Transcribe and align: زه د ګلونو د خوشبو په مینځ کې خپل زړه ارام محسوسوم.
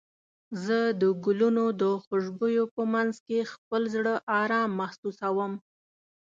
زه 0.63 0.77
د 1.01 1.03
ګلونو 1.25 1.65
د 1.81 1.83
خوشبو 2.03 2.47
په 2.73 2.81
مینځ 2.91 3.15
کې 3.27 3.39
خپل 3.53 3.81
زړه 3.95 4.13
ارام 4.41 4.69
محسوسوم. 4.79 5.53